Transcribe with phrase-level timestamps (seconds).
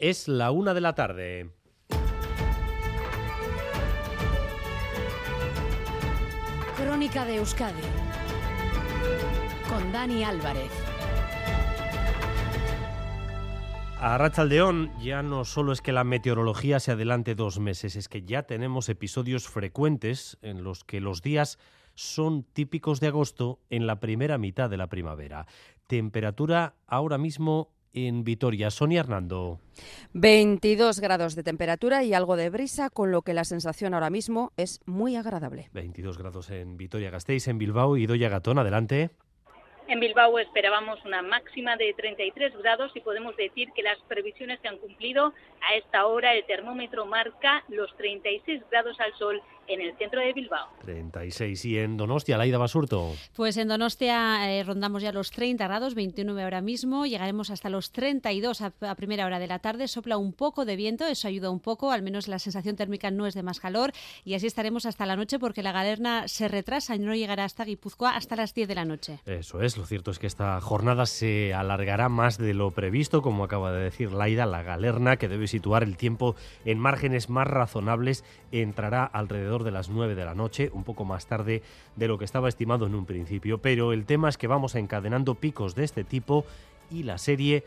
[0.00, 1.50] Es la una de la tarde.
[6.74, 7.82] Crónica de Euskadi
[9.68, 10.70] con Dani Álvarez.
[13.98, 18.22] A Rachaldeón ya no solo es que la meteorología se adelante dos meses, es que
[18.22, 21.58] ya tenemos episodios frecuentes en los que los días
[21.94, 25.46] son típicos de agosto en la primera mitad de la primavera.
[25.86, 28.70] Temperatura ahora mismo en Vitoria.
[28.70, 29.58] Sonia Hernando.
[30.12, 34.52] 22 grados de temperatura y algo de brisa, con lo que la sensación ahora mismo
[34.56, 35.68] es muy agradable.
[35.72, 39.10] 22 grados en Vitoria-Gasteiz, en Bilbao y Doya Gatón, adelante.
[39.90, 44.68] En Bilbao esperábamos una máxima de 33 grados y podemos decir que las previsiones se
[44.68, 45.34] han cumplido.
[45.68, 50.32] A esta hora el termómetro marca los 36 grados al sol en el centro de
[50.32, 50.68] Bilbao.
[50.82, 51.64] 36.
[51.64, 53.12] ¿Y en Donostia, Laida Basurto?
[53.34, 57.06] Pues en Donostia eh, rondamos ya los 30 grados, 29 ahora mismo.
[57.06, 59.88] Llegaremos hasta los 32 a, a, primera hora de la tarde.
[59.88, 61.90] Sopla un poco de viento, eso ayuda un poco.
[61.90, 63.92] Al menos la sensación térmica no es de más calor.
[64.24, 67.64] Y así estaremos hasta la noche porque la galerna se retrasa y no llegará hasta
[67.64, 69.20] Guipúzcoa hasta las 10 de la noche.
[69.26, 69.76] Eso es.
[69.76, 73.84] Lo cierto es que esta jornada se alargará más de lo previsto, como acaba de
[73.84, 74.46] decir Laida.
[74.46, 79.88] La galerna, que debe situar el tiempo en márgenes más razonables, entrará alrededor de las
[79.88, 81.62] 9 de la noche, un poco más tarde
[81.96, 83.58] de lo que estaba estimado en un principio.
[83.58, 86.44] Pero el tema es que vamos encadenando picos de este tipo
[86.90, 87.64] y la serie,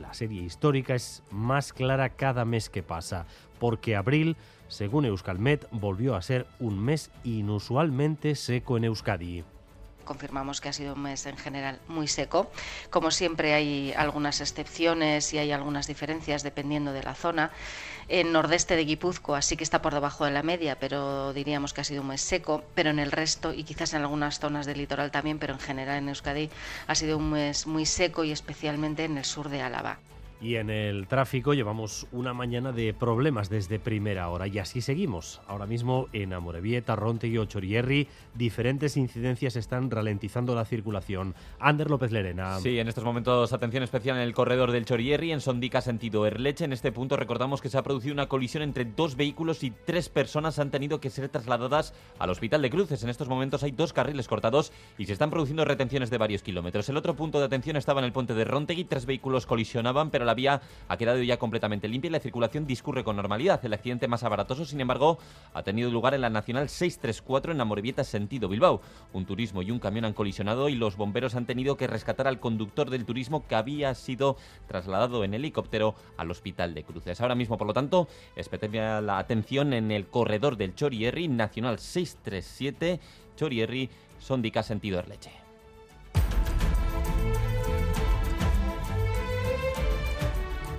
[0.00, 3.26] la serie histórica, es más clara cada mes que pasa,
[3.58, 4.36] porque abril,
[4.68, 9.44] según Euskalmet, volvió a ser un mes inusualmente seco en Euskadi
[10.08, 12.50] confirmamos que ha sido un mes en general muy seco.
[12.90, 17.52] Como siempre hay algunas excepciones y hay algunas diferencias dependiendo de la zona.
[18.08, 21.82] En nordeste de Guipúzcoa sí que está por debajo de la media, pero diríamos que
[21.82, 22.64] ha sido un mes seco.
[22.74, 25.98] Pero en el resto y quizás en algunas zonas del litoral también, pero en general
[25.98, 26.48] en Euskadi
[26.86, 29.98] ha sido un mes muy seco y especialmente en el sur de Álava.
[30.40, 35.40] Y en el tráfico llevamos una mañana de problemas desde primera hora y así seguimos.
[35.48, 41.34] Ahora mismo en Amorebieta, Rontegui o Chorierri, diferentes incidencias están ralentizando la circulación.
[41.58, 42.60] Ander López Lerena.
[42.60, 46.64] Sí, en estos momentos atención especial en el corredor del Chorierri, en Sondica sentido Erleche.
[46.64, 50.08] En este punto recordamos que se ha producido una colisión entre dos vehículos y tres
[50.08, 53.02] personas han tenido que ser trasladadas al Hospital de Cruces.
[53.02, 56.88] En estos momentos hay dos carriles cortados y se están produciendo retenciones de varios kilómetros.
[56.88, 60.27] El otro punto de atención estaba en el puente de Rontegui, tres vehículos colisionaban, pero
[60.28, 63.64] la vía ha quedado ya completamente limpia y la circulación discurre con normalidad.
[63.64, 65.18] El accidente más abaratoso, sin embargo,
[65.54, 68.80] ha tenido lugar en la Nacional 634 en Amorebieta, sentido Bilbao.
[69.12, 72.40] Un turismo y un camión han colisionado y los bomberos han tenido que rescatar al
[72.40, 74.36] conductor del turismo que había sido
[74.66, 77.20] trasladado en helicóptero al hospital de Cruces.
[77.20, 83.00] Ahora mismo, por lo tanto, especial la atención en el corredor del Chorierri, Nacional 637,
[83.36, 83.88] Chorierri,
[84.18, 85.47] Sondica, sentido Erleche.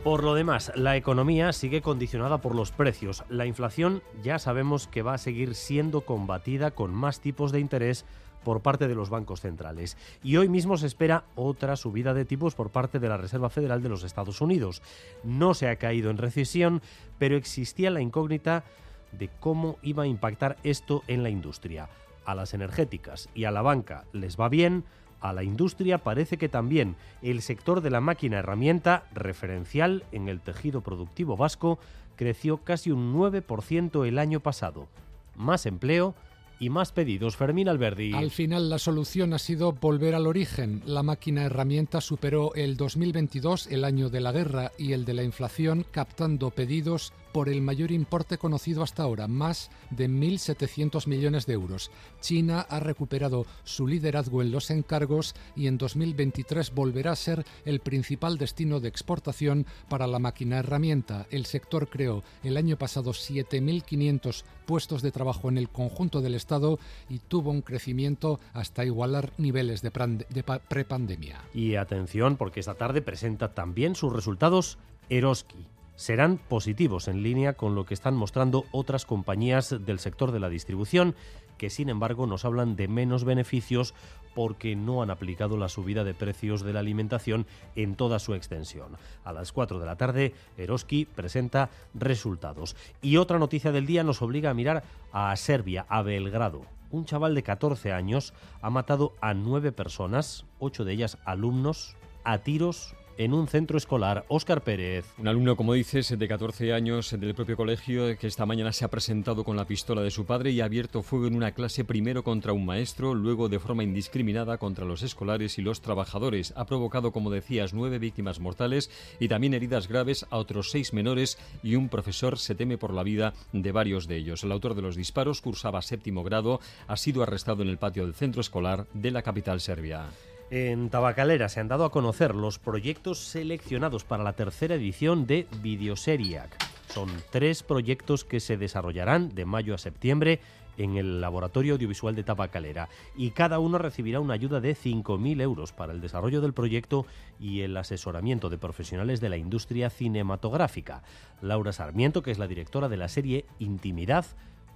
[0.10, 3.24] Por lo demás, la economía sigue condicionada por los precios.
[3.30, 8.06] La inflación ya sabemos que va a seguir siendo combatida con más tipos de interés
[8.44, 9.98] por parte de los bancos centrales.
[10.24, 13.84] Y hoy mismo se espera otra subida de tipos por parte de la Reserva Federal
[13.84, 14.82] de los Estados Unidos.
[15.24, 16.82] No se ha caído en recesión,
[17.20, 18.64] pero existía la incógnita
[19.12, 21.88] de cómo iba a impactar esto en la industria.
[22.26, 24.86] A las energéticas y a la banca les va bien,
[25.22, 30.40] a la industria parece que también el sector de la máquina herramienta, referencial en el
[30.40, 31.80] tejido productivo vasco,
[32.16, 34.88] creció casi un 9% el año pasado.
[35.36, 36.16] Más empleo
[36.60, 37.38] y más pedidos.
[37.38, 38.14] Fermín Alberdi.
[38.14, 40.82] Al final la solución ha sido volver al origen.
[40.86, 45.24] La máquina herramienta superó el 2022, el año de la guerra y el de la
[45.24, 51.54] inflación, captando pedidos por el mayor importe conocido hasta ahora, más de 1.700 millones de
[51.54, 51.92] euros.
[52.22, 57.80] China ha recuperado su liderazgo en los encargos y en 2023 volverá a ser el
[57.80, 61.28] principal destino de exportación para la máquina herramienta.
[61.32, 66.80] El sector creó el año pasado 7.500 puestos de trabajo en el conjunto del Estado
[67.10, 69.90] y tuvo un crecimiento hasta igualar niveles de,
[70.30, 71.42] de prepandemia.
[71.54, 74.78] Y atención, porque esta tarde presenta también sus resultados
[75.10, 75.68] Eroski
[76.00, 80.48] serán positivos en línea con lo que están mostrando otras compañías del sector de la
[80.48, 81.14] distribución,
[81.58, 83.94] que sin embargo nos hablan de menos beneficios
[84.34, 88.96] porque no han aplicado la subida de precios de la alimentación en toda su extensión.
[89.26, 92.78] A las 4 de la tarde, Eroski presenta resultados.
[93.02, 96.62] Y otra noticia del día nos obliga a mirar a Serbia, a Belgrado.
[96.92, 102.38] Un chaval de 14 años ha matado a nueve personas, ocho de ellas alumnos, a
[102.38, 104.24] tiros en un centro escolar.
[104.30, 105.06] Óscar Pérez.
[105.18, 108.90] Un alumno, como dices, de 14 años del propio colegio que esta mañana se ha
[108.90, 112.24] presentado con la pistola de su padre y ha abierto fuego en una clase primero
[112.24, 116.54] contra un maestro, luego de forma indiscriminada contra los escolares y los trabajadores.
[116.56, 118.90] Ha provocado, como decías, nueve víctimas mortales
[119.20, 123.04] y también heridas graves a otros seis menores y un profesor se teme por la
[123.04, 124.46] vida de varios de ellos.
[124.46, 128.16] El autor de los disparos cursaba séptimo grado, ha sido arrestado en el patio del
[128.16, 130.08] centro escolar de la capital serbia.
[130.52, 135.48] En Tabacalera se han dado a conocer los proyectos seleccionados para la tercera edición de
[135.62, 136.58] Videoseriac.
[136.88, 140.40] Son tres proyectos que se desarrollarán de mayo a septiembre
[140.78, 145.72] en el Laboratorio Audiovisual de Tabacalera y cada uno recibirá una ayuda de 5.000 euros
[145.72, 147.06] para el desarrollo del proyecto
[147.40, 151.04] y el asesoramiento de profesionales de la industria cinematográfica.
[151.44, 154.26] Laura Sarmiento, que es la directora de la serie Intimidad,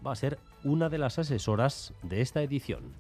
[0.06, 2.94] va a ser una de las asesoras de esta edición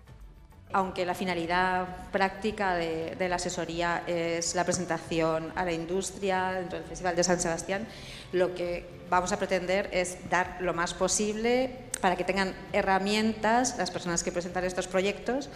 [0.73, 6.87] aunque la finalidad práctica de, la asesoría es la presentación a la industria dentro del
[6.87, 7.87] Festival de San Sebastián,
[8.31, 13.91] lo que vamos a pretender es dar lo más posible para que tengan herramientas las
[13.91, 15.49] personas que presentan estos proyectos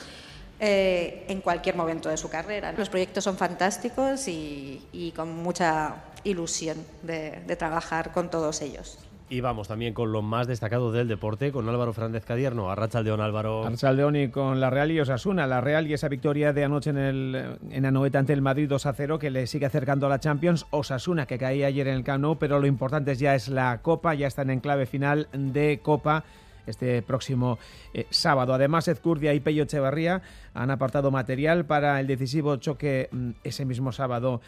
[0.59, 2.71] eh, en cualquier momento de su carrera.
[2.71, 8.99] Los proyectos son fantásticos y, con mucha ilusión de trabajar con todos ellos.
[9.29, 12.71] Y vamos también con lo más destacado del deporte, con Álvaro Fernández Cadierno.
[12.71, 13.65] Arrachaldeón, Álvaro.
[13.65, 15.45] Arrachaldeón y con la Real y Osasuna.
[15.47, 18.85] La Real y esa victoria de anoche en, el, en Anoeta ante el Madrid 2
[18.85, 20.65] a 0 que le sigue acercando a la Champions.
[20.69, 24.13] Osasuna que caía ayer en el Camp pero lo importante ya es la Copa.
[24.13, 26.23] Ya están en clave final de Copa
[26.65, 27.59] este próximo
[27.93, 28.53] eh, sábado.
[28.53, 30.21] Además, Ezcurdia y Pello Echevarría
[30.53, 34.41] han apartado material para el decisivo choque mm, ese mismo sábado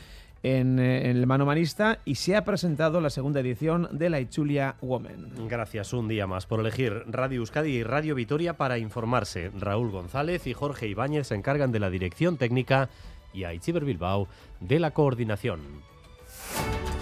[0.44, 5.48] en, eh, el Manomanista y se ha presentado la segunda edición de la Ichulia Women.
[5.48, 9.52] Gracias un día más por elegir Radio Euskadi y Radio Vitoria para informarse.
[9.58, 12.90] Raúl González y Jorge Ibáñez se encargan de la dirección técnica
[13.34, 14.28] y Aichiber Bilbao
[14.60, 15.60] de la coordinación.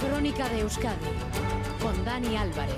[0.02, 0.96] Crónica de Euskadi
[1.82, 2.76] con Dani Álvarez.